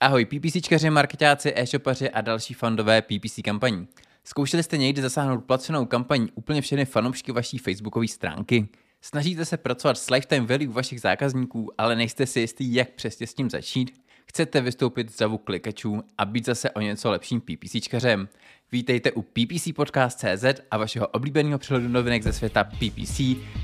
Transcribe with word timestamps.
Ahoj 0.00 0.24
PPCčkaři, 0.24 0.90
marketáci, 0.90 1.52
e-shopaři 1.56 2.10
a 2.10 2.20
další 2.20 2.54
fandové 2.54 3.02
PPC 3.02 3.40
kampaní. 3.44 3.88
Zkoušeli 4.24 4.62
jste 4.62 4.78
někdy 4.78 5.02
zasáhnout 5.02 5.44
placenou 5.44 5.86
kampaní 5.86 6.28
úplně 6.34 6.60
všechny 6.60 6.84
fanoušky 6.84 7.32
vaší 7.32 7.58
facebookové 7.58 8.08
stránky? 8.08 8.68
Snažíte 9.00 9.44
se 9.44 9.56
pracovat 9.56 9.98
s 9.98 10.10
lifetime 10.10 10.46
value 10.46 10.68
vašich 10.68 11.00
zákazníků, 11.00 11.70
ale 11.78 11.96
nejste 11.96 12.26
si 12.26 12.40
jistý, 12.40 12.74
jak 12.74 12.90
přesně 12.90 13.26
s 13.26 13.34
tím 13.34 13.50
začít? 13.50 14.00
Chcete 14.26 14.60
vystoupit 14.60 15.12
z 15.12 15.18
davu 15.18 15.38
klikačů 15.38 16.02
a 16.18 16.24
být 16.24 16.46
zase 16.46 16.70
o 16.70 16.80
něco 16.80 17.10
lepším 17.10 17.40
PPCčkařem? 17.40 18.28
Vítejte 18.72 19.12
u 19.12 19.22
PPC 19.22 19.68
Podcast.cz 19.76 20.44
a 20.70 20.78
vašeho 20.78 21.06
oblíbeného 21.06 21.58
přehledu 21.58 21.88
novinek 21.88 22.22
ze 22.22 22.32
světa 22.32 22.64
PPC, 22.64 23.20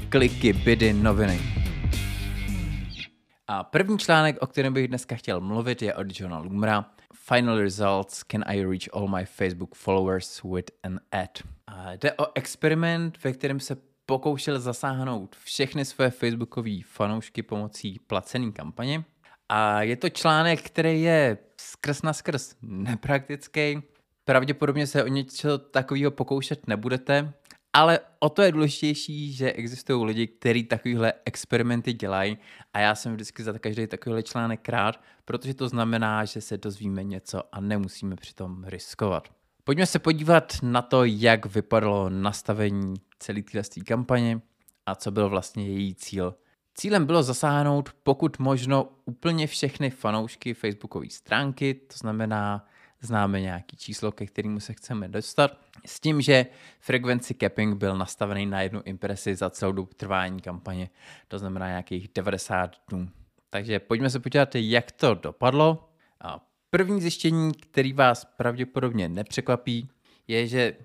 kliky, 0.09 0.53
bidy, 0.53 0.93
noviny. 0.93 1.54
A 3.47 3.65
první 3.65 3.99
článek, 3.99 4.37
o 4.41 4.47
kterém 4.47 4.73
bych 4.73 4.89
dneska 4.89 5.17
chtěl 5.17 5.41
mluvit, 5.41 5.83
je 5.83 5.95
od 5.95 6.21
Johna 6.21 6.39
Lumra. 6.39 6.91
Final 7.15 7.59
results, 7.59 8.23
can 8.25 8.45
I 8.47 8.65
reach 8.65 8.89
all 8.93 9.09
my 9.09 9.25
Facebook 9.25 9.75
followers 9.75 10.43
with 10.43 10.71
an 10.83 11.01
ad? 11.13 11.31
A 11.67 11.93
jde 11.93 12.13
o 12.13 12.27
experiment, 12.35 13.25
ve 13.25 13.33
kterém 13.33 13.61
se 13.61 13.77
pokoušel 14.07 14.61
zasáhnout 14.61 15.37
všechny 15.45 15.85
své 15.85 16.11
facebookové 16.11 16.77
fanoušky 16.87 17.43
pomocí 17.43 18.01
placené 18.07 18.53
kampaně. 18.53 19.05
A 19.49 19.83
je 19.83 19.97
to 19.97 20.09
článek, 20.09 20.63
který 20.63 21.03
je 21.03 21.39
skrz 21.61 22.03
na 22.03 22.13
skrz 22.13 22.57
nepraktický. 22.63 23.83
Pravděpodobně 24.25 24.87
se 24.87 25.05
o 25.05 25.07
něco 25.07 25.59
takového 25.59 26.11
pokoušet 26.11 26.67
nebudete, 26.67 27.33
ale 27.75 28.01
o 28.19 28.29
to 28.29 28.43
je 28.43 28.53
důležitější, 28.53 29.33
že 29.33 29.53
existují 29.53 30.05
lidi, 30.05 30.27
kteří 30.27 30.65
takovéhle 30.65 31.13
experimenty 31.25 31.93
dělají 31.93 32.39
a 32.73 32.79
já 32.79 32.95
jsem 32.95 33.15
vždycky 33.15 33.43
za 33.43 33.59
každý 33.59 33.87
takovýhle 33.87 34.23
článek 34.23 34.69
rád, 34.69 35.01
protože 35.25 35.55
to 35.55 35.69
znamená, 35.69 36.25
že 36.25 36.41
se 36.41 36.59
dozvíme 36.59 37.05
něco 37.05 37.43
a 37.53 37.61
nemusíme 37.61 38.17
přitom 38.17 38.65
riskovat. 38.65 39.29
Pojďme 39.65 39.87
se 39.87 39.99
podívat 39.99 40.57
na 40.63 40.83
to, 40.83 41.05
jak 41.05 41.47
vypadalo 41.47 42.11
nastavení 42.11 42.95
celé 43.19 43.43
téhle 43.43 43.85
kampaně 43.87 44.41
a 44.87 44.95
co 44.95 45.11
byl 45.11 45.29
vlastně 45.29 45.69
její 45.69 45.95
cíl. 45.95 46.35
Cílem 46.75 47.07
bylo 47.07 47.23
zasáhnout 47.23 47.91
pokud 48.03 48.39
možno 48.39 48.89
úplně 49.05 49.47
všechny 49.47 49.91
fanoušky 49.91 50.55
facebookové 50.55 51.11
stránky, 51.11 51.75
to 51.75 51.99
znamená 51.99 52.67
známe 53.05 53.41
nějaký 53.41 53.77
číslo, 53.77 54.13
ke 54.13 54.27
kterému 54.27 54.61
se 54.61 54.73
chceme 54.73 55.09
dostat, 55.09 55.59
s 55.87 56.01
tím, 56.01 56.21
že 56.21 56.47
frekvenci 56.81 57.35
capping 57.35 57.77
byl 57.77 57.97
nastavený 57.97 58.47
na 58.47 58.63
jednu 58.63 58.83
impresi 58.85 59.37
za 59.37 59.51
celou 59.51 59.73
dobu 59.73 59.91
trvání 59.97 60.41
kampaně, 60.41 60.91
to 61.29 61.39
znamená 61.39 61.69
nějakých 61.69 62.09
90 62.15 62.77
dnů. 62.89 63.09
Takže 63.51 63.79
pojďme 63.79 64.11
se 64.11 64.21
podívat, 64.21 64.55
jak 64.55 64.93
to 64.93 65.15
dopadlo. 65.15 65.89
A 66.21 66.47
první 66.71 67.01
zjištění, 67.01 67.53
který 67.55 67.93
vás 67.93 68.25
pravděpodobně 68.25 69.09
nepřekvapí, 69.09 69.89
je, 70.29 70.47
že 70.47 70.77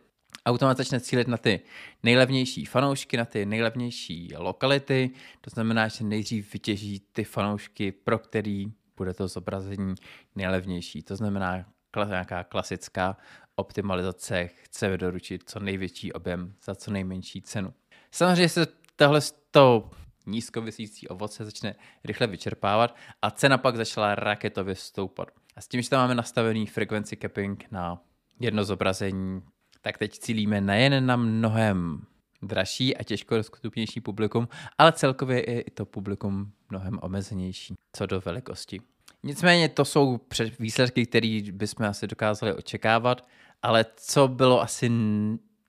automat 0.45 0.77
začne 0.77 0.99
cílit 0.99 1.27
na 1.27 1.37
ty 1.37 1.59
nejlevnější 2.03 2.65
fanoušky, 2.65 3.17
na 3.17 3.25
ty 3.25 3.45
nejlevnější 3.45 4.33
lokality, 4.37 5.09
to 5.41 5.49
znamená, 5.49 5.87
že 5.87 6.03
nejdřív 6.03 6.53
vytěží 6.53 6.99
ty 7.11 7.23
fanoušky, 7.23 7.91
pro 7.91 8.19
který 8.19 8.71
bude 8.97 9.13
to 9.13 9.27
zobrazení 9.27 9.95
nejlevnější. 10.35 11.03
To 11.03 11.15
znamená 11.15 11.65
nějaká 11.95 12.43
klasická 12.43 13.17
optimalizace 13.55 14.47
chce 14.47 14.97
doručit 14.97 15.49
co 15.49 15.59
největší 15.59 16.13
objem 16.13 16.53
za 16.63 16.75
co 16.75 16.91
nejmenší 16.91 17.41
cenu. 17.41 17.73
Samozřejmě 18.11 18.49
se 18.49 18.67
tohle 18.95 19.21
to 19.51 19.89
nízkovisící 20.25 21.07
ovoce 21.07 21.45
začne 21.45 21.75
rychle 22.03 22.27
vyčerpávat 22.27 22.95
a 23.21 23.31
cena 23.31 23.57
pak 23.57 23.75
začala 23.75 24.15
raketově 24.15 24.75
stoupat. 24.75 25.27
A 25.55 25.61
s 25.61 25.67
tím, 25.67 25.81
že 25.81 25.89
tam 25.89 25.99
máme 25.99 26.15
nastavený 26.15 26.67
frequency 26.67 27.17
capping 27.17 27.65
na 27.71 28.01
jedno 28.39 28.63
zobrazení, 28.63 29.41
tak 29.81 29.97
teď 29.97 30.19
cílíme 30.19 30.61
nejen 30.61 31.05
na 31.05 31.15
mnohem 31.15 32.05
dražší 32.41 32.97
a 32.97 33.03
těžko 33.03 33.35
dostupnější 33.35 34.01
publikum, 34.01 34.47
ale 34.77 34.91
celkově 34.91 35.51
je 35.51 35.61
i 35.61 35.71
to 35.71 35.85
publikum 35.85 36.51
mnohem 36.69 36.99
omezenější 37.01 37.73
co 37.93 38.05
do 38.05 38.21
velikosti. 38.21 38.81
Nicméně 39.23 39.69
to 39.69 39.85
jsou 39.85 40.19
výsledky, 40.59 41.05
které 41.05 41.41
bychom 41.51 41.85
asi 41.85 42.07
dokázali 42.07 42.53
očekávat, 42.53 43.27
ale 43.61 43.85
co 43.95 44.27
bylo 44.27 44.61
asi 44.61 44.89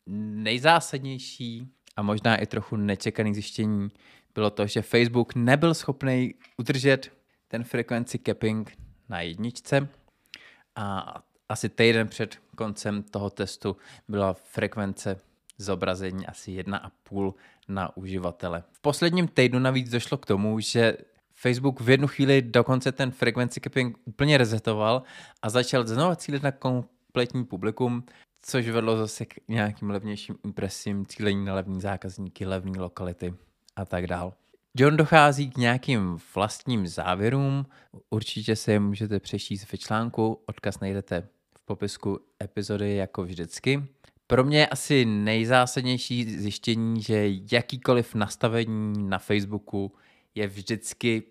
nejzásadnější 0.07 1.69
a 1.97 2.03
možná 2.03 2.37
i 2.37 2.47
trochu 2.47 2.77
nečekaný 2.77 3.35
zjištění, 3.35 3.89
bylo 4.35 4.51
to, 4.51 4.67
že 4.67 4.83
Facebook 4.83 5.35
nebyl 5.35 5.75
schopný 5.75 6.35
udržet 6.59 7.13
ten 7.49 7.65
frequency 7.65 8.19
capping 8.19 8.79
na 9.09 9.21
jedničce 9.21 9.89
a 10.77 11.15
asi 11.49 11.69
týden 11.69 12.09
před 12.09 12.39
koncem 12.57 13.03
toho 13.03 13.31
testu 13.31 13.77
byla 14.09 14.33
frekvence 14.33 15.21
zobrazení 15.59 16.27
asi 16.27 16.51
1,5 16.51 17.35
na 17.69 17.97
uživatele. 17.97 18.65
V 18.73 18.81
posledním 18.81 19.29
týdnu 19.29 19.59
navíc 19.59 19.91
došlo 19.91 20.19
k 20.19 20.27
tomu, 20.27 20.61
že 20.61 20.97
Facebook 21.43 21.81
v 21.81 21.91
jednu 21.91 22.09
chvíli 22.09 22.43
dokonce 22.43 22.93
ten 22.93 23.11
frequency 23.11 23.61
capping 23.61 23.97
úplně 24.05 24.39
resetoval 24.39 25.03
a 25.43 25.51
začal 25.51 25.87
znovu 25.87 26.15
cílit 26.15 26.43
na 26.43 26.53
kompletní 26.53 27.45
publikum, 27.45 28.05
což 28.43 28.69
vedlo 28.69 28.97
zase 28.97 29.27
k 29.27 29.35
nějakým 29.49 29.91
levnějším 29.91 30.37
impresím, 30.45 31.07
cílení 31.07 31.45
na 31.45 31.55
levní 31.55 31.81
zákazníky, 31.81 32.47
levní 32.47 32.79
lokality 32.79 33.35
a 33.77 33.85
tak 33.85 34.07
dál. 34.07 34.33
John 34.77 34.97
dochází 34.97 35.51
k 35.51 35.57
nějakým 35.57 36.19
vlastním 36.35 36.87
závěrům, 36.87 37.67
určitě 38.11 38.57
se 38.57 38.73
je 38.73 38.81
můžete 38.81 39.21
přečíst 39.21 39.73
ve 39.73 39.79
článku, 39.79 40.43
odkaz 40.47 40.81
najdete 40.81 41.29
v 41.57 41.65
popisku 41.65 42.21
epizody 42.43 42.97
jako 42.97 43.23
vždycky. 43.23 43.85
Pro 44.27 44.45
mě 44.45 44.59
je 44.59 44.67
asi 44.67 45.05
nejzásadnější 45.05 46.39
zjištění, 46.39 47.03
že 47.03 47.29
jakýkoliv 47.53 48.15
nastavení 48.15 49.09
na 49.09 49.19
Facebooku 49.19 49.93
je 50.35 50.47
vždycky, 50.47 51.23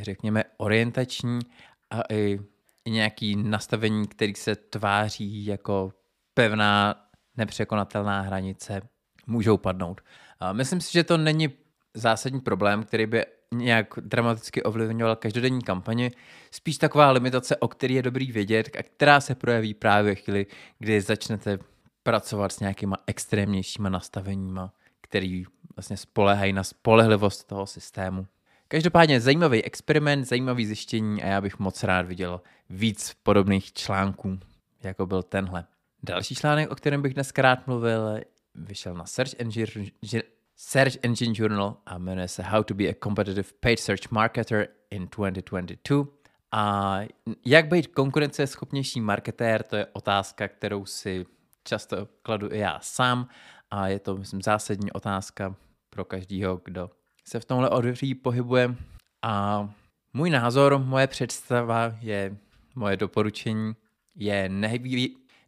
řekněme, 0.00 0.44
orientační 0.56 1.38
a 1.90 2.02
i, 2.12 2.40
nějaký 2.88 3.36
nastavení, 3.36 4.06
který 4.06 4.34
se 4.34 4.56
tváří 4.56 5.46
jako 5.46 5.92
pevná, 6.34 7.08
nepřekonatelná 7.36 8.20
hranice, 8.20 8.80
můžou 9.26 9.56
padnout. 9.56 10.00
A 10.40 10.52
myslím 10.52 10.80
si, 10.80 10.92
že 10.92 11.04
to 11.04 11.16
není 11.16 11.48
zásadní 11.94 12.40
problém, 12.40 12.84
který 12.84 13.06
by 13.06 13.24
nějak 13.54 13.94
dramaticky 14.00 14.62
ovlivňoval 14.62 15.16
každodenní 15.16 15.62
kampaně, 15.62 16.10
spíš 16.50 16.78
taková 16.78 17.10
limitace, 17.10 17.56
o 17.56 17.68
který 17.68 17.94
je 17.94 18.02
dobrý 18.02 18.32
vědět 18.32 18.76
a 18.78 18.82
která 18.82 19.20
se 19.20 19.34
projeví 19.34 19.74
právě 19.74 20.14
chvíli, 20.14 20.46
kdy 20.78 21.00
začnete 21.00 21.58
pracovat 22.02 22.52
s 22.52 22.60
nějakýma 22.60 22.96
extrémnějšíma 23.06 23.88
nastaveníma, 23.88 24.72
který 25.00 25.44
vlastně 25.76 25.96
spolehají 25.96 26.52
na 26.52 26.64
spolehlivost 26.64 27.46
toho 27.46 27.66
systému. 27.66 28.26
Každopádně 28.70 29.20
zajímavý 29.20 29.64
experiment, 29.64 30.28
zajímavý 30.28 30.66
zjištění 30.66 31.22
a 31.22 31.26
já 31.26 31.40
bych 31.40 31.58
moc 31.58 31.82
rád 31.82 32.06
viděl 32.06 32.40
víc 32.70 33.16
podobných 33.22 33.72
článků, 33.72 34.38
jako 34.82 35.06
byl 35.06 35.22
tenhle. 35.22 35.64
Další 36.02 36.34
článek, 36.34 36.70
o 36.70 36.74
kterém 36.74 37.02
bych 37.02 37.14
dnes 37.14 37.32
rád 37.38 37.66
mluvil, 37.66 38.20
vyšel 38.54 38.94
na 38.94 39.06
Search 39.06 39.30
Engine, 39.38 39.66
Search 40.56 40.92
Engine 41.02 41.34
Journal 41.36 41.76
a 41.86 41.98
jmenuje 41.98 42.28
se 42.28 42.42
How 42.42 42.62
to 42.62 42.74
be 42.74 42.84
a 42.84 42.94
competitive 43.04 43.48
paid 43.60 43.80
search 43.80 44.10
marketer 44.10 44.68
in 44.90 45.08
2022. 45.16 46.06
A 46.52 47.00
jak 47.46 47.68
být 47.68 47.86
konkurenceschopnější 47.86 49.00
marketér, 49.00 49.62
to 49.62 49.76
je 49.76 49.86
otázka, 49.92 50.48
kterou 50.48 50.84
si 50.84 51.26
často 51.64 52.08
kladu 52.22 52.52
i 52.52 52.58
já 52.58 52.78
sám 52.82 53.28
a 53.70 53.88
je 53.88 53.98
to, 53.98 54.16
myslím, 54.16 54.42
zásadní 54.42 54.92
otázka 54.92 55.54
pro 55.90 56.04
každého, 56.04 56.60
kdo 56.64 56.90
se 57.28 57.40
v 57.40 57.44
tomhle 57.44 57.70
odvětví 57.70 58.14
pohybuje 58.14 58.74
a 59.22 59.68
můj 60.14 60.30
názor, 60.30 60.78
moje 60.78 61.06
představa 61.06 61.94
je, 62.00 62.36
moje 62.74 62.96
doporučení 62.96 63.74
je 64.16 64.48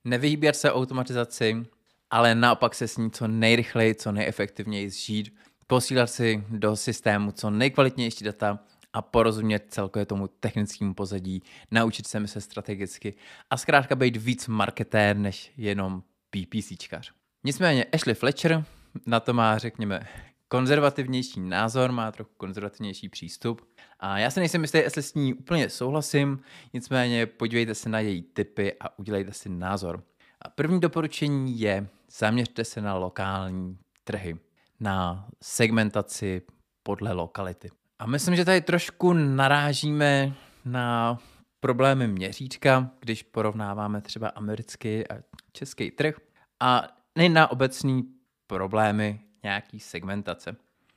nevyhýbět 0.04 0.56
se 0.56 0.72
automatizaci, 0.72 1.66
ale 2.10 2.34
naopak 2.34 2.74
se 2.74 2.88
s 2.88 2.96
ní 2.96 3.10
co 3.10 3.28
nejrychleji, 3.28 3.94
co 3.94 4.12
nejefektivněji 4.12 4.90
zžít, 4.90 5.34
posílat 5.66 6.06
si 6.06 6.44
do 6.48 6.76
systému 6.76 7.32
co 7.32 7.50
nejkvalitnější 7.50 8.24
data 8.24 8.58
a 8.92 9.02
porozumět 9.02 9.66
celkově 9.68 10.06
tomu 10.06 10.28
technickému 10.28 10.94
pozadí, 10.94 11.42
naučit 11.70 12.06
se 12.06 12.20
myslet 12.20 12.40
strategicky 12.40 13.14
a 13.50 13.56
zkrátka 13.56 13.96
být 13.96 14.16
víc 14.16 14.48
marketér 14.48 15.16
než 15.16 15.52
jenom 15.56 16.02
PPCčkař. 16.30 17.12
Nicméně 17.44 17.84
Ashley 17.84 18.14
Fletcher 18.14 18.64
na 19.06 19.20
to 19.20 19.32
má, 19.32 19.58
řekněme, 19.58 20.06
konzervativnější 20.50 21.40
názor, 21.40 21.92
má 21.92 22.12
trochu 22.12 22.30
konzervativnější 22.36 23.08
přístup. 23.08 23.68
A 24.00 24.18
já 24.18 24.30
se 24.30 24.40
nejsem 24.40 24.62
jistý, 24.62 24.78
jestli 24.78 25.02
s 25.02 25.14
ní 25.14 25.34
úplně 25.34 25.70
souhlasím, 25.70 26.40
nicméně 26.72 27.26
podívejte 27.26 27.74
se 27.74 27.88
na 27.88 28.00
její 28.00 28.22
typy 28.22 28.76
a 28.80 28.98
udělejte 28.98 29.32
si 29.32 29.48
názor. 29.48 30.02
A 30.42 30.50
první 30.50 30.80
doporučení 30.80 31.60
je, 31.60 31.88
zaměřte 32.10 32.64
se 32.64 32.80
na 32.80 32.94
lokální 32.94 33.78
trhy, 34.04 34.36
na 34.80 35.28
segmentaci 35.42 36.42
podle 36.82 37.12
lokality. 37.12 37.68
A 37.98 38.06
myslím, 38.06 38.36
že 38.36 38.44
tady 38.44 38.60
trošku 38.60 39.12
narážíme 39.12 40.34
na 40.64 41.18
problémy 41.60 42.08
měřítka, 42.08 42.90
když 43.00 43.22
porovnáváme 43.22 44.00
třeba 44.00 44.28
americký 44.28 45.08
a 45.08 45.22
český 45.52 45.90
trh 45.90 46.14
a 46.60 46.82
nejen 47.16 47.32
na 47.32 47.50
obecný 47.50 48.04
problémy 48.46 49.20
nějaký 49.42 49.80
segmentace. 49.80 50.56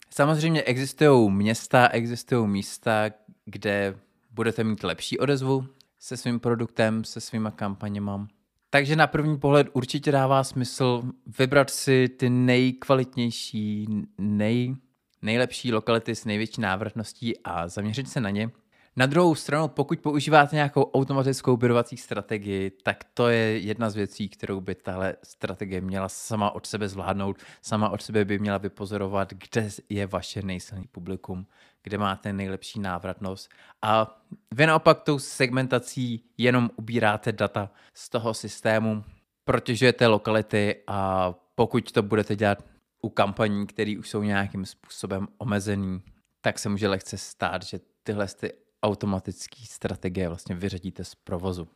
Samozřejmě 0.09 0.61
existují 0.61 1.31
města, 1.31 1.87
existují 1.87 2.47
místa, 2.47 3.09
kde 3.45 3.95
budete 4.31 4.63
mít 4.63 4.83
lepší 4.83 5.19
odezvu 5.19 5.67
se 5.99 6.17
svým 6.17 6.39
produktem, 6.39 7.03
se 7.03 7.21
svýma 7.21 7.51
kampaněma. 7.51 8.27
Takže 8.69 8.95
na 8.95 9.07
první 9.07 9.37
pohled 9.39 9.67
určitě 9.73 10.11
dává 10.11 10.43
smysl 10.43 11.03
vybrat 11.39 11.69
si 11.69 12.09
ty 12.09 12.29
nejkvalitnější, 12.29 13.87
nej, 14.17 14.75
nejlepší 15.21 15.73
lokality 15.73 16.15
s 16.15 16.25
největší 16.25 16.61
návratností 16.61 17.39
a 17.43 17.67
zaměřit 17.67 18.09
se 18.09 18.21
na 18.21 18.29
ně. 18.29 18.49
Na 18.95 19.05
druhou 19.05 19.35
stranu, 19.35 19.67
pokud 19.67 19.99
používáte 19.99 20.55
nějakou 20.55 20.91
automatickou 20.91 21.57
běrovací 21.57 21.97
strategii, 21.97 22.69
tak 22.69 23.03
to 23.13 23.27
je 23.27 23.59
jedna 23.59 23.89
z 23.89 23.95
věcí, 23.95 24.29
kterou 24.29 24.61
by 24.61 24.75
tahle 24.75 25.15
strategie 25.23 25.81
měla 25.81 26.09
sama 26.09 26.51
od 26.51 26.65
sebe 26.65 26.89
zvládnout. 26.89 27.37
Sama 27.61 27.89
od 27.89 28.01
sebe 28.01 28.25
by 28.25 28.39
měla 28.39 28.57
vypozorovat, 28.57 29.33
kde 29.33 29.69
je 29.89 30.07
vaše 30.07 30.41
nejsilný 30.41 30.87
publikum, 30.91 31.47
kde 31.83 31.97
máte 31.97 32.33
nejlepší 32.33 32.79
návratnost. 32.79 33.49
A 33.81 34.21
vy 34.53 34.67
naopak 34.67 35.01
tou 35.01 35.19
segmentací 35.19 36.23
jenom 36.37 36.69
ubíráte 36.75 37.31
data 37.31 37.69
z 37.93 38.09
toho 38.09 38.33
systému, 38.33 39.03
protěžujete 39.45 40.07
lokality 40.07 40.75
a 40.87 41.33
pokud 41.55 41.91
to 41.91 42.03
budete 42.03 42.35
dělat 42.35 42.65
u 43.01 43.09
kampaní, 43.09 43.67
které 43.67 43.95
už 43.99 44.09
jsou 44.09 44.23
nějakým 44.23 44.65
způsobem 44.65 45.27
omezený, 45.37 46.01
tak 46.41 46.59
se 46.59 46.69
může 46.69 46.87
lehce 46.87 47.17
stát, 47.17 47.63
že 47.63 47.79
tyhle 48.03 48.27
ty 48.27 48.62
automatické 48.83 49.57
strategie 49.65 50.27
vlastně 50.27 50.55
vyřadíte 50.55 51.03
z 51.03 51.15
provozu. 51.15 51.67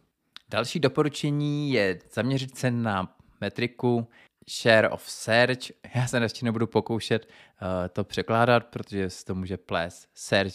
Další 0.50 0.80
doporučení 0.80 1.72
je 1.72 2.00
zaměřit 2.14 2.58
se 2.58 2.72
na 2.72 3.16
metriku 3.42 4.08
share 4.50 4.90
of 4.90 5.10
search. 5.10 5.72
Já 5.96 6.08
se 6.08 6.18
ještě 6.18 6.46
nebudu 6.46 6.68
pokoušet 6.68 7.26
uh, 7.26 7.68
to 7.94 8.04
překládat, 8.04 8.66
protože 8.66 9.10
se 9.10 9.26
to 9.26 9.36
může 9.36 9.58
plést 9.58 10.10
search, 10.14 10.54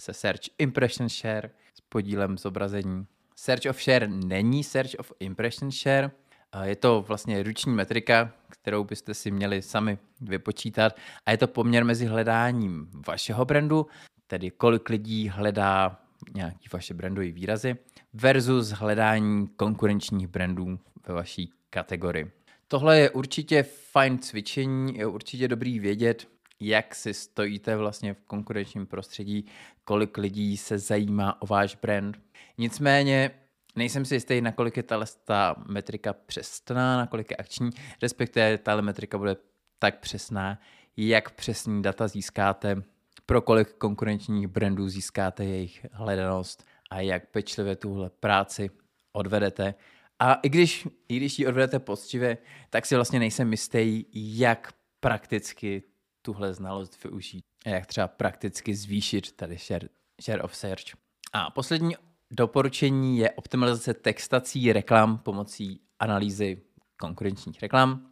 se 0.00 0.12
search 0.12 0.40
impression 0.58 1.08
share 1.08 1.50
s 1.74 1.80
podílem 1.80 2.38
zobrazení. 2.38 3.06
Search 3.36 3.66
of 3.70 3.82
share 3.82 4.08
není 4.08 4.64
search 4.64 4.90
of 4.98 5.12
impression 5.20 5.70
share, 5.70 6.10
uh, 6.56 6.62
je 6.62 6.76
to 6.76 7.04
vlastně 7.08 7.42
ruční 7.42 7.72
metrika, 7.72 8.32
kterou 8.48 8.84
byste 8.84 9.14
si 9.14 9.30
měli 9.30 9.62
sami 9.62 9.98
vypočítat 10.20 10.96
a 11.26 11.30
je 11.30 11.36
to 11.36 11.46
poměr 11.46 11.84
mezi 11.84 12.06
hledáním 12.06 12.90
vašeho 13.06 13.44
brandu 13.44 13.86
tedy 14.32 14.50
kolik 14.50 14.88
lidí 14.88 15.28
hledá 15.28 16.00
nějaký 16.34 16.68
vaše 16.72 16.94
brandové 16.94 17.30
výrazy 17.30 17.76
versus 18.14 18.68
hledání 18.70 19.48
konkurenčních 19.48 20.26
brandů 20.26 20.78
ve 21.06 21.14
vaší 21.14 21.52
kategorii. 21.70 22.30
Tohle 22.68 22.98
je 22.98 23.10
určitě 23.10 23.62
fajn 23.62 24.18
cvičení, 24.18 24.96
je 24.96 25.06
určitě 25.06 25.48
dobrý 25.48 25.78
vědět, 25.78 26.28
jak 26.60 26.94
si 26.94 27.14
stojíte 27.14 27.76
vlastně 27.76 28.14
v 28.14 28.22
konkurenčním 28.26 28.86
prostředí, 28.86 29.46
kolik 29.84 30.18
lidí 30.18 30.56
se 30.56 30.78
zajímá 30.78 31.42
o 31.42 31.46
váš 31.46 31.76
brand. 31.76 32.18
Nicméně 32.58 33.30
nejsem 33.76 34.04
si 34.04 34.14
jistý, 34.14 34.40
nakolik 34.40 34.76
je 34.76 34.82
ta 35.24 35.56
metrika 35.68 36.12
přesná, 36.12 36.96
nakolik 36.96 37.30
je 37.30 37.36
akční, 37.36 37.70
respektive 38.02 38.58
ta 38.58 38.80
metrika 38.80 39.18
bude 39.18 39.36
tak 39.78 40.00
přesná, 40.00 40.58
jak 40.96 41.30
přesní 41.30 41.82
data 41.82 42.08
získáte 42.08 42.82
pro 43.26 43.40
kolik 43.40 43.72
konkurenčních 43.72 44.46
brandů 44.46 44.88
získáte 44.88 45.44
jejich 45.44 45.86
hledanost 45.92 46.64
a 46.90 47.00
jak 47.00 47.30
pečlivě 47.30 47.76
tuhle 47.76 48.10
práci 48.10 48.70
odvedete. 49.12 49.74
A 50.18 50.34
i 50.34 50.48
když, 50.48 50.88
i 51.08 51.16
když 51.16 51.38
ji 51.38 51.46
odvedete 51.46 51.78
poctivě, 51.78 52.38
tak 52.70 52.86
si 52.86 52.94
vlastně 52.94 53.18
nejsem 53.18 53.50
jistý, 53.50 54.04
jak 54.12 54.72
prakticky 55.00 55.82
tuhle 56.22 56.54
znalost 56.54 57.04
využít 57.04 57.44
a 57.66 57.68
jak 57.68 57.86
třeba 57.86 58.08
prakticky 58.08 58.74
zvýšit 58.74 59.32
tady 59.32 59.56
share, 59.56 59.88
share 60.22 60.42
of 60.42 60.56
search. 60.56 60.84
A 61.32 61.50
poslední 61.50 61.94
doporučení 62.30 63.18
je 63.18 63.30
optimalizace 63.30 63.94
textací 63.94 64.72
reklam 64.72 65.18
pomocí 65.18 65.80
analýzy 65.98 66.62
konkurenčních 66.98 67.62
reklam. 67.62 68.06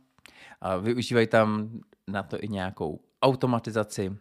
Využívají 0.80 1.26
tam 1.26 1.80
na 2.08 2.22
to 2.22 2.44
i 2.44 2.48
nějakou 2.48 3.00
automatizaci, 3.22 4.16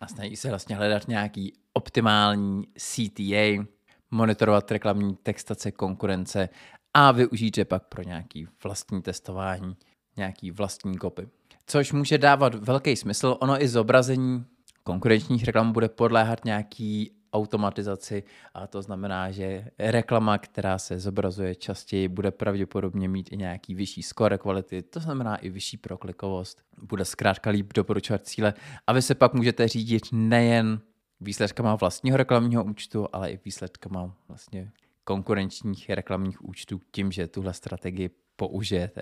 a 0.00 0.06
snaží 0.06 0.36
se 0.36 0.48
vlastně 0.48 0.76
hledat 0.76 1.08
nějaký 1.08 1.52
optimální 1.72 2.62
CTA, 2.78 3.64
monitorovat 4.10 4.70
reklamní 4.70 5.16
textace 5.16 5.72
konkurence 5.72 6.48
a 6.94 7.12
využít 7.12 7.58
je 7.58 7.64
pak 7.64 7.82
pro 7.88 8.02
nějaký 8.02 8.46
vlastní 8.64 9.02
testování, 9.02 9.76
nějaký 10.16 10.50
vlastní 10.50 10.96
kopy. 10.96 11.28
Což 11.66 11.92
může 11.92 12.18
dávat 12.18 12.54
velký 12.54 12.96
smysl. 12.96 13.36
Ono 13.40 13.62
i 13.62 13.68
zobrazení 13.68 14.44
konkurenčních 14.82 15.44
reklam 15.44 15.72
bude 15.72 15.88
podléhat 15.88 16.44
nějaký 16.44 17.10
automatizaci 17.34 18.22
a 18.54 18.66
to 18.66 18.82
znamená, 18.82 19.30
že 19.30 19.64
reklama, 19.78 20.38
která 20.38 20.78
se 20.78 21.00
zobrazuje 21.00 21.54
častěji, 21.54 22.08
bude 22.08 22.30
pravděpodobně 22.30 23.08
mít 23.08 23.32
i 23.32 23.36
nějaký 23.36 23.74
vyšší 23.74 24.02
score 24.02 24.38
kvality, 24.38 24.82
to 24.82 25.00
znamená 25.00 25.36
i 25.36 25.48
vyšší 25.48 25.76
proklikovost. 25.76 26.62
Bude 26.82 27.04
zkrátka 27.04 27.50
líp 27.50 27.72
doporučovat 27.74 28.26
cíle 28.26 28.54
a 28.86 28.92
vy 28.92 29.02
se 29.02 29.14
pak 29.14 29.34
můžete 29.34 29.68
řídit 29.68 30.02
nejen 30.12 30.80
výsledkama 31.20 31.74
vlastního 31.74 32.16
reklamního 32.16 32.64
účtu, 32.64 33.08
ale 33.12 33.30
i 33.30 33.38
výsledkama 33.44 34.14
vlastně 34.28 34.70
konkurenčních 35.04 35.90
reklamních 35.90 36.44
účtů 36.44 36.80
tím, 36.90 37.12
že 37.12 37.26
tuhle 37.26 37.54
strategii 37.54 38.10
použijete. 38.36 39.00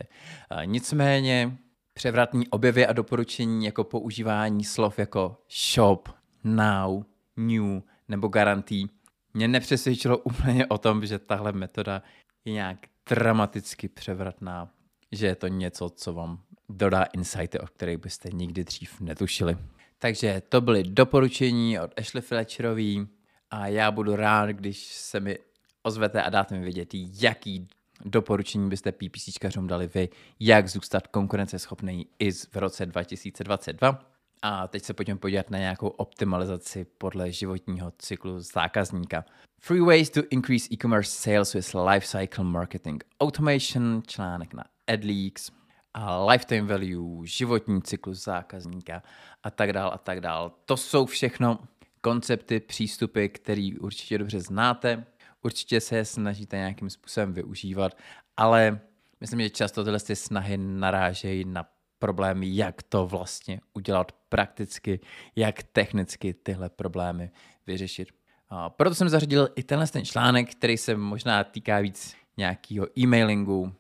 Nicméně 0.64 1.58
převratní 1.94 2.48
objevy 2.48 2.86
a 2.86 2.92
doporučení 2.92 3.64
jako 3.64 3.84
používání 3.84 4.64
slov 4.64 4.98
jako 4.98 5.36
shop, 5.72 6.08
now, 6.44 7.02
new 7.36 7.80
nebo 8.12 8.28
garantí 8.28 8.90
mě 9.34 9.48
nepřesvědčilo 9.48 10.18
úplně 10.24 10.66
o 10.66 10.78
tom, 10.78 11.06
že 11.06 11.18
tahle 11.18 11.52
metoda 11.52 12.02
je 12.44 12.52
nějak 12.52 12.78
dramaticky 13.08 13.88
převratná, 13.88 14.70
že 15.12 15.26
je 15.26 15.34
to 15.34 15.48
něco, 15.48 15.90
co 15.90 16.12
vám 16.12 16.42
dodá 16.68 17.02
insighty, 17.02 17.58
o 17.58 17.66
kterých 17.66 17.98
byste 17.98 18.30
nikdy 18.32 18.64
dřív 18.64 19.00
netušili. 19.00 19.56
Takže 19.98 20.42
to 20.48 20.60
byly 20.60 20.82
doporučení 20.82 21.80
od 21.80 22.00
Ashley 22.00 22.22
Fletcherový 22.22 23.08
a 23.50 23.66
já 23.66 23.90
budu 23.90 24.16
rád, 24.16 24.50
když 24.50 24.86
se 24.86 25.20
mi 25.20 25.38
ozvete 25.82 26.22
a 26.22 26.30
dáte 26.30 26.54
mi 26.54 26.64
vědět, 26.64 26.88
jaký 26.94 27.68
doporučení 28.04 28.68
byste 28.68 28.92
PPCčkařům 28.92 29.66
dali 29.66 29.90
vy, 29.94 30.08
jak 30.40 30.68
zůstat 30.68 31.06
konkurenceschopný 31.06 32.06
i 32.18 32.32
v 32.32 32.56
roce 32.56 32.86
2022. 32.86 34.11
A 34.42 34.68
teď 34.68 34.84
se 34.84 34.94
pojďme 34.94 35.16
podívat 35.16 35.50
na 35.50 35.58
nějakou 35.58 35.88
optimalizaci 35.88 36.86
podle 36.98 37.32
životního 37.32 37.92
cyklu 37.98 38.40
zákazníka. 38.40 39.24
Three 39.66 39.80
ways 39.80 40.10
to 40.10 40.20
increase 40.30 40.68
e-commerce 40.72 41.10
sales 41.10 41.54
with 41.54 41.74
lifecycle 41.74 42.44
marketing 42.44 43.04
automation, 43.20 44.02
článek 44.06 44.54
na 44.54 44.64
AdLeaks, 44.86 45.50
a 45.94 46.24
lifetime 46.24 46.68
value, 46.68 47.26
životní 47.26 47.82
cyklus 47.82 48.24
zákazníka 48.24 49.02
a 49.42 49.50
tak 49.50 49.72
dál 49.72 49.90
a 49.94 49.98
tak 49.98 50.20
dál. 50.20 50.52
To 50.66 50.76
jsou 50.76 51.06
všechno 51.06 51.58
koncepty, 52.00 52.60
přístupy, 52.60 53.26
které 53.26 53.70
určitě 53.80 54.18
dobře 54.18 54.40
znáte, 54.40 55.04
určitě 55.42 55.80
se 55.80 55.96
je 55.96 56.04
snažíte 56.04 56.56
nějakým 56.56 56.90
způsobem 56.90 57.32
využívat, 57.32 57.92
ale 58.36 58.80
myslím, 59.20 59.40
že 59.40 59.50
často 59.50 59.84
tyhle 59.84 59.98
snahy 59.98 60.56
narážejí 60.56 61.44
na 61.44 61.64
problémy, 62.02 62.46
jak 62.56 62.82
to 62.82 63.06
vlastně 63.06 63.60
udělat 63.74 64.12
prakticky, 64.28 65.00
jak 65.36 65.62
technicky 65.62 66.34
tyhle 66.34 66.68
problémy 66.68 67.30
vyřešit. 67.66 68.08
A 68.48 68.70
proto 68.70 68.94
jsem 68.94 69.08
zařadil 69.08 69.48
i 69.56 69.62
tenhle 69.62 69.86
ten 69.86 70.04
článek, 70.04 70.50
který 70.50 70.76
se 70.76 70.96
možná 70.96 71.44
týká 71.44 71.78
víc 71.80 72.16
nějakého 72.36 72.98
e-mailingu, 72.98 73.72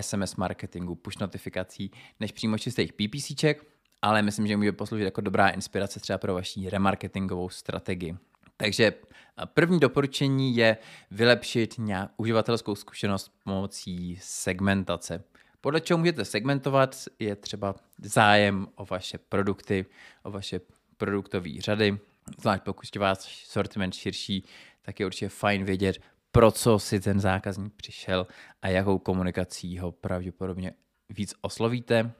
SMS 0.00 0.36
marketingu, 0.36 0.94
push 0.94 1.18
notifikací, 1.20 1.90
než 2.20 2.32
přímo 2.32 2.58
čistých 2.58 2.92
PPCček, 2.92 3.64
ale 4.02 4.22
myslím, 4.22 4.46
že 4.46 4.56
může 4.56 4.72
posloužit 4.72 5.04
jako 5.04 5.20
dobrá 5.20 5.48
inspirace 5.48 6.00
třeba 6.00 6.18
pro 6.18 6.34
vaši 6.34 6.70
remarketingovou 6.70 7.48
strategii. 7.48 8.16
Takže 8.56 8.92
první 9.44 9.80
doporučení 9.80 10.56
je 10.56 10.76
vylepšit 11.10 11.74
nějak 11.78 12.10
uživatelskou 12.16 12.74
zkušenost 12.74 13.32
pomocí 13.44 14.18
segmentace. 14.22 15.24
Podle 15.60 15.80
čeho 15.80 15.98
můžete 15.98 16.24
segmentovat, 16.24 16.96
je 17.18 17.36
třeba 17.36 17.74
zájem 18.02 18.68
o 18.74 18.84
vaše 18.84 19.18
produkty, 19.18 19.86
o 20.22 20.30
vaše 20.30 20.60
produktové 20.96 21.50
řady. 21.60 21.98
Zvlášť 22.40 22.62
pokud 22.62 22.86
je 22.94 23.00
váš 23.00 23.46
sortiment 23.46 23.94
širší, 23.94 24.44
tak 24.82 25.00
je 25.00 25.06
určitě 25.06 25.28
fajn 25.28 25.64
vědět, 25.64 25.98
pro 26.32 26.50
co 26.50 26.78
si 26.78 27.00
ten 27.00 27.20
zákazník 27.20 27.74
přišel 27.74 28.26
a 28.62 28.68
jakou 28.68 28.98
komunikací 28.98 29.78
ho 29.78 29.92
pravděpodobně 29.92 30.72
víc 31.08 31.34
oslovíte. 31.40 32.12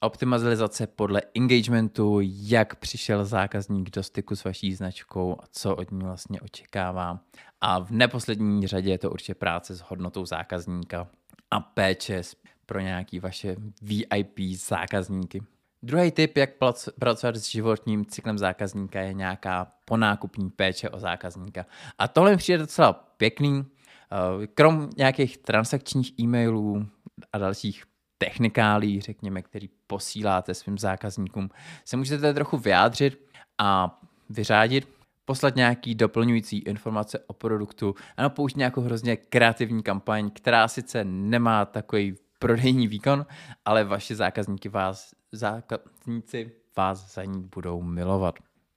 optimalizace 0.00 0.86
podle 0.86 1.22
engagementu, 1.34 2.18
jak 2.22 2.76
přišel 2.76 3.24
zákazník 3.24 3.90
do 3.90 4.02
styku 4.02 4.36
s 4.36 4.44
vaší 4.44 4.74
značkou 4.74 5.36
a 5.40 5.44
co 5.50 5.76
od 5.76 5.90
ní 5.90 6.00
vlastně 6.00 6.40
očekává. 6.40 7.20
A 7.60 7.78
v 7.78 7.90
neposlední 7.90 8.66
řadě 8.66 8.90
je 8.90 8.98
to 8.98 9.10
určitě 9.10 9.34
práce 9.34 9.74
s 9.74 9.80
hodnotou 9.80 10.26
zákazníka 10.26 11.08
a 11.50 11.60
péče 11.60 12.22
pro 12.66 12.80
nějaký 12.80 13.20
vaše 13.20 13.56
VIP 13.82 14.38
zákazníky. 14.56 15.42
Druhý 15.82 16.10
tip, 16.10 16.36
jak 16.36 16.50
pracovat 16.98 17.36
s 17.36 17.50
životním 17.50 18.06
cyklem 18.06 18.38
zákazníka, 18.38 19.00
je 19.00 19.12
nějaká 19.12 19.72
ponákupní 19.84 20.50
péče 20.50 20.90
o 20.90 20.98
zákazníka. 20.98 21.66
A 21.98 22.08
tohle 22.08 22.30
mi 22.30 22.36
přijde 22.36 22.58
docela 22.58 22.92
pěkný. 22.92 23.64
Eh, 24.12 24.46
krom 24.46 24.90
nějakých 24.96 25.38
transakčních 25.38 26.20
e-mailů 26.20 26.86
a 27.32 27.38
dalších 27.38 27.84
technikálí, 28.18 29.00
řekněme, 29.00 29.42
který 29.42 29.68
posíláte 29.86 30.54
svým 30.54 30.78
zákazníkům, 30.78 31.50
se 31.84 31.96
můžete 31.96 32.34
trochu 32.34 32.58
vyjádřit 32.58 33.20
a 33.58 34.00
vyřádit, 34.30 34.88
poslat 35.24 35.56
nějaký 35.56 35.94
doplňující 35.94 36.58
informace 36.58 37.18
o 37.26 37.32
produktu, 37.32 37.94
ano, 38.16 38.30
použít 38.30 38.56
nějakou 38.56 38.80
hrozně 38.80 39.16
kreativní 39.16 39.82
kampaň, 39.82 40.30
která 40.30 40.68
sice 40.68 41.04
nemá 41.04 41.64
takový 41.64 42.16
prodejní 42.42 42.88
výkon, 42.88 43.26
ale 43.64 43.84
vaši 43.84 44.14
zákazníky 44.14 44.68
vás, 44.68 45.14
zákazníci 45.32 46.52
vás 46.76 47.14
za 47.14 47.24
ní 47.24 47.42
budou 47.54 47.82
milovat. 47.82 48.34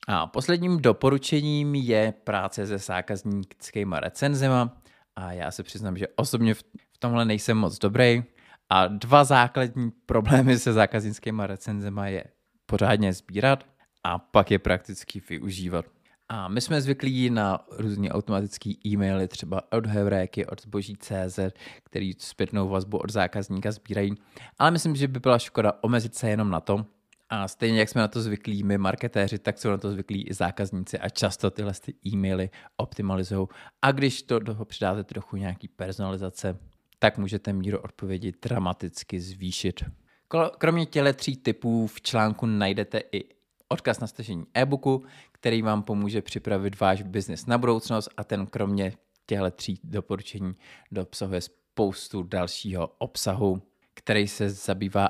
A 0.08 0.28
posledním 0.28 0.82
doporučením 0.82 1.76
je 1.76 2.14
práce 2.24 2.68
se 2.68 2.78
zákaznickými 2.78 3.96
recenzema. 4.00 4.78
A 5.16 5.32
já 5.32 5.52
se 5.52 5.64
přiznám, 5.64 5.98
že 5.98 6.08
osobně 6.16 6.54
v 6.54 6.64
tomhle 7.00 7.26
nejsem 7.26 7.58
moc 7.58 7.80
dobrý. 7.80 8.24
A 8.70 8.88
dva 8.88 9.24
základní 9.24 9.92
problémy 10.06 10.60
se 10.60 10.74
zákaznickými 10.74 11.44
recenzema 11.46 12.08
je 12.08 12.24
pořádně 12.66 13.14
sbírat 13.14 13.66
a 14.04 14.20
pak 14.20 14.52
je 14.52 14.60
prakticky 14.60 15.22
využívat. 15.30 15.86
A 16.30 16.48
my 16.48 16.62
jsme 16.62 16.82
zvyklí 16.82 17.30
na 17.30 17.66
různé 17.72 18.10
automatické 18.10 18.72
e-maily, 18.86 19.28
třeba 19.28 19.62
od 19.72 19.86
Heuréky, 19.86 20.46
od 20.46 20.62
Zboží.cz, 20.62 21.40
který 21.84 22.14
zpětnou 22.18 22.70
vazbu 22.70 22.98
od 22.98 23.12
zákazníka 23.12 23.72
sbírají. 23.72 24.14
Ale 24.60 24.72
myslím, 24.72 24.96
že 24.96 25.08
by 25.08 25.20
byla 25.20 25.40
škoda 25.40 25.74
omezit 25.82 26.16
se 26.16 26.30
jenom 26.30 26.50
na 26.50 26.60
to. 26.60 26.86
A 27.30 27.48
stejně 27.48 27.80
jak 27.80 27.90
jsme 27.90 28.02
na 28.02 28.08
to 28.08 28.22
zvyklí 28.22 28.64
my 28.64 28.78
marketéři, 28.78 29.40
tak 29.40 29.58
jsou 29.58 29.70
na 29.70 29.78
to 29.78 29.92
zvyklí 29.92 30.28
i 30.28 30.34
zákazníci 30.34 31.00
a 31.00 31.10
často 31.10 31.52
tyhle 31.52 31.74
ty 31.74 31.94
e-maily 32.08 32.50
optimalizují. 32.78 33.48
A 33.82 33.92
když 33.92 34.22
to 34.22 34.40
do 34.40 34.54
toho 34.54 34.66
přidáte 34.66 35.04
trochu 35.04 35.38
nějaký 35.38 35.68
personalizace, 35.68 36.58
tak 37.00 37.18
můžete 37.18 37.54
míru 37.54 37.80
odpovědi 37.80 38.34
dramaticky 38.42 39.20
zvýšit. 39.20 39.84
Kromě 40.58 40.86
těle 40.86 41.14
tří 41.14 41.38
typů 41.38 41.88
v 41.88 42.02
článku 42.02 42.46
najdete 42.46 43.02
i 43.12 43.35
odkaz 43.76 44.00
na 44.00 44.08
stažení 44.08 44.46
e-booku, 44.54 45.04
který 45.32 45.62
vám 45.62 45.84
pomůže 45.84 46.22
připravit 46.22 46.80
váš 46.80 47.02
biznis 47.02 47.46
na 47.46 47.58
budoucnost 47.58 48.10
a 48.18 48.24
ten 48.24 48.48
kromě 48.48 48.94
těchto 49.26 49.52
tří 49.52 49.80
doporučení 49.84 50.56
obsahuje 51.02 51.42
spoustu 51.42 52.24
dalšího 52.24 52.88
obsahu, 52.98 53.62
který 53.94 54.28
se 54.28 54.50
zabývá 54.50 55.10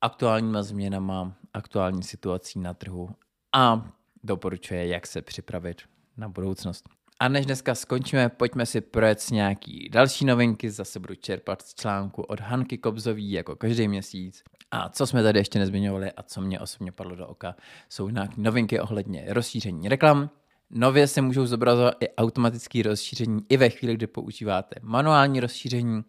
aktuálníma 0.00 0.62
změnama, 0.62 1.36
aktuální 1.54 2.02
situací 2.02 2.58
na 2.58 2.74
trhu 2.74 3.10
a 3.52 3.90
doporučuje, 4.24 4.86
jak 4.86 5.06
se 5.06 5.22
připravit 5.22 5.82
na 6.16 6.28
budoucnost. 6.28 6.95
A 7.20 7.28
než 7.28 7.46
dneska 7.46 7.74
skončíme, 7.74 8.28
pojďme 8.28 8.66
si 8.66 8.80
projet 8.80 9.30
nějaký 9.30 9.88
další 9.92 10.24
novinky. 10.24 10.70
Zase 10.70 11.00
budu 11.00 11.14
čerpat 11.14 11.62
z 11.62 11.74
článku 11.74 12.22
od 12.22 12.40
Hanky 12.40 12.78
Kobzový 12.78 13.30
jako 13.30 13.56
každý 13.56 13.88
měsíc. 13.88 14.42
A 14.70 14.88
co 14.88 15.06
jsme 15.06 15.22
tady 15.22 15.38
ještě 15.38 15.58
nezmiňovali 15.58 16.12
a 16.12 16.22
co 16.22 16.40
mě 16.40 16.60
osobně 16.60 16.92
padlo 16.92 17.16
do 17.16 17.26
oka, 17.26 17.56
jsou 17.88 18.08
nějaké 18.08 18.34
novinky 18.36 18.80
ohledně 18.80 19.26
rozšíření 19.28 19.88
reklam. 19.88 20.30
Nově 20.70 21.06
se 21.06 21.20
můžou 21.22 21.46
zobrazovat 21.46 21.94
i 22.00 22.08
automatické 22.14 22.82
rozšíření 22.82 23.40
i 23.48 23.56
ve 23.56 23.70
chvíli, 23.70 23.94
kdy 23.94 24.06
používáte 24.06 24.76
manuální 24.82 25.40
rozšíření. 25.40 26.02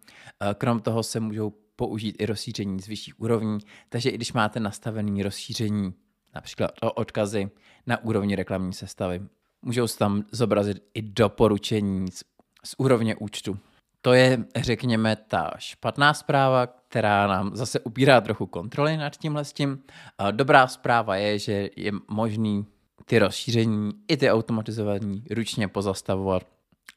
Krom 0.58 0.80
toho 0.80 1.04
se 1.04 1.20
můžou 1.20 1.54
použít 1.76 2.16
i 2.20 2.26
rozšíření 2.26 2.80
z 2.80 2.88
vyšší 2.88 3.14
úrovní, 3.14 3.60
takže 3.90 4.10
i 4.10 4.16
když 4.16 4.34
máte 4.34 4.60
nastavené 4.60 5.24
rozšíření, 5.24 5.94
například 6.36 6.72
o 6.82 6.92
odkazy 6.92 7.50
na 7.88 8.04
úrovni 8.04 8.36
reklamní 8.36 8.74
sestavy, 8.74 9.22
můžou 9.68 9.88
se 9.88 9.98
tam 9.98 10.24
zobrazit 10.32 10.84
i 10.94 11.02
doporučení 11.02 12.12
z, 12.12 12.24
z 12.66 12.76
úrovně 12.78 13.16
účtu. 13.16 13.58
To 14.02 14.14
je, 14.14 14.46
řekněme, 14.56 15.16
ta 15.16 15.52
špatná 15.58 16.14
zpráva, 16.14 16.68
která 16.68 17.28
nám 17.28 17.56
zase 17.56 17.80
upírá 17.80 18.22
trochu 18.22 18.46
kontroly 18.46 18.98
nad 18.98 19.18
tímhle 19.18 19.46
s 19.46 19.54
tím. 19.54 19.84
Dobrá 20.32 20.68
zpráva 20.68 21.16
je, 21.16 21.40
že 21.40 21.70
je 21.76 21.92
možný 22.08 22.66
ty 23.06 23.20
rozšíření 23.20 23.92
i 24.08 24.18
ty 24.18 24.32
automatizované 24.32 25.22
ručně 25.32 25.68
pozastavovat 25.68 26.44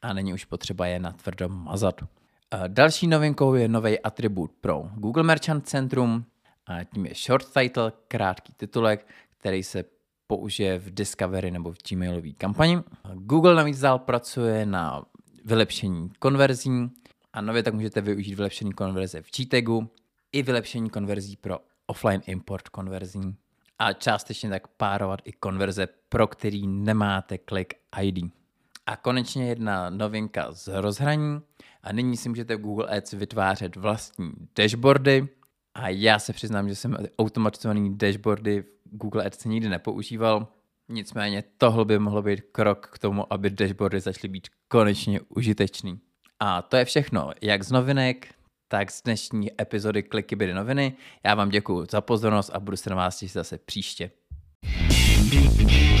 a 0.01 0.13
není 0.13 0.33
už 0.33 0.45
potřeba 0.45 0.85
je 0.87 0.99
natvrdo 0.99 1.49
mazat. 1.49 2.01
Další 2.67 3.07
novinkou 3.07 3.53
je 3.53 3.67
nový 3.67 3.99
atribut 3.99 4.51
pro 4.61 4.83
Google 4.95 5.23
Merchant 5.23 5.67
Centrum 5.67 6.25
a 6.67 6.83
tím 6.83 7.05
je 7.05 7.13
short 7.15 7.53
title, 7.53 7.91
krátký 8.07 8.53
titulek, 8.57 9.07
který 9.37 9.63
se 9.63 9.83
použije 10.31 10.79
v 10.79 10.93
Discovery 10.93 11.51
nebo 11.51 11.71
v 11.71 11.77
Gmailové 11.89 12.31
kampani. 12.31 12.79
Google 13.13 13.55
navíc 13.55 13.79
dál 13.79 13.99
pracuje 13.99 14.65
na 14.65 15.03
vylepšení 15.45 16.09
konverzí 16.19 16.91
a 17.33 17.41
nově 17.41 17.63
tak 17.63 17.73
můžete 17.73 18.01
využít 18.01 18.35
vylepšení 18.35 18.71
konverze 18.71 19.21
v 19.21 19.25
GTagu 19.37 19.89
i 20.31 20.43
vylepšení 20.43 20.89
konverzí 20.89 21.35
pro 21.35 21.59
offline 21.87 22.21
import 22.25 22.69
konverzí 22.69 23.35
a 23.79 23.93
částečně 23.93 24.49
tak 24.49 24.67
párovat 24.67 25.19
i 25.25 25.31
konverze, 25.31 25.87
pro 26.09 26.27
který 26.27 26.67
nemáte 26.67 27.39
click 27.49 27.73
ID. 28.01 28.25
A 28.85 28.95
konečně 28.95 29.47
jedna 29.47 29.89
novinka 29.89 30.51
z 30.51 30.81
rozhraní. 30.81 31.41
A 31.83 31.93
nyní 31.93 32.17
si 32.17 32.29
můžete 32.29 32.55
v 32.55 32.61
Google 32.61 32.97
Ads 32.97 33.13
vytvářet 33.13 33.75
vlastní 33.75 34.31
dashboardy. 34.55 35.27
A 35.81 35.89
já 35.89 36.19
se 36.19 36.33
přiznám, 36.33 36.69
že 36.69 36.75
jsem 36.75 36.97
automatizovaný 37.19 37.97
dashboardy 37.97 38.61
v 38.61 38.97
Google 38.97 39.25
Ads 39.25 39.45
nikdy 39.45 39.69
nepoužíval. 39.69 40.47
Nicméně 40.89 41.43
tohle 41.57 41.85
by 41.85 41.99
mohlo 41.99 42.21
být 42.21 42.41
krok 42.51 42.89
k 42.93 42.99
tomu, 42.99 43.33
aby 43.33 43.49
dashboardy 43.49 43.99
začaly 43.99 44.29
být 44.29 44.47
konečně 44.67 45.19
užitečný. 45.29 45.99
A 46.39 46.61
to 46.61 46.77
je 46.77 46.85
všechno, 46.85 47.31
jak 47.41 47.63
z 47.63 47.71
novinek, 47.71 48.27
tak 48.67 48.91
z 48.91 49.03
dnešní 49.03 49.61
epizody 49.61 50.03
Kliky 50.03 50.35
byly 50.35 50.53
noviny. 50.53 50.93
Já 51.25 51.35
vám 51.35 51.49
děkuji 51.49 51.87
za 51.91 52.01
pozornost 52.01 52.51
a 52.53 52.59
budu 52.59 52.77
se 52.77 52.89
na 52.89 52.95
vás 52.95 53.19
těšit 53.19 53.33
zase 53.33 53.57
příště. 53.57 54.11
thank 54.63 55.71
you 55.71 56.00